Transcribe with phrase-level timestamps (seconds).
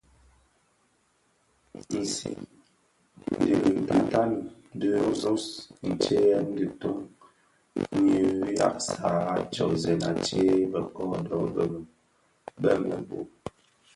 [1.99, 2.39] Nsiň
[3.43, 3.55] dhi
[3.87, 4.39] ditani
[4.79, 4.87] di
[5.19, 5.45] nôs,
[5.89, 6.99] ntseyèn diton
[8.03, 11.37] nyi nʼyaksag tsōzèn atsee bë kodo
[12.61, 13.27] bëmebög.